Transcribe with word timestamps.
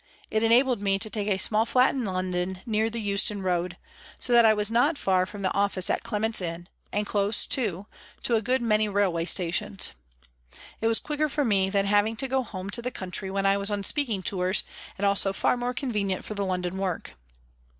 It 0.31 0.41
enabled 0.41 0.81
me 0.81 0.97
to 0.97 1.11
take 1.11 1.27
a 1.27 1.37
small 1.37 1.63
flat 1.63 1.93
in 1.93 2.05
London 2.05 2.61
near 2.65 2.89
the 2.89 2.97
Euston 2.99 3.43
Road, 3.43 3.77
so 4.19 4.33
that 4.33 4.45
I 4.45 4.51
was 4.55 4.71
not 4.71 4.97
far 4.97 5.27
from 5.27 5.43
the 5.43 5.53
office 5.53 5.91
at 5.91 6.01
Clement's 6.01 6.41
Inn 6.41 6.67
and 6.91 7.05
close, 7.05 7.45
too, 7.45 7.85
to 8.23 8.33
a 8.33 8.41
good 8.41 8.63
many 8.63 8.89
railway 8.89 9.25
stations. 9.25 9.91
It 10.81 10.87
was 10.87 10.97
quicker 10.97 11.29
for 11.29 11.45
me 11.45 11.69
than 11.69 11.85
having 11.85 12.15
to 12.15 12.27
go 12.27 12.41
home 12.41 12.71
to 12.71 12.81
the 12.81 12.89
country 12.89 13.29
when 13.29 13.45
I 13.45 13.57
was 13.57 13.69
on 13.69 13.83
speaking 13.83 14.23
tours, 14.23 14.63
and 14.97 15.05
also 15.05 15.33
far 15.33 15.55
more 15.55 15.71
convenient 15.75 16.25
for 16.25 16.33
the 16.33 16.47
London 16.47 16.79
work. 16.79 17.11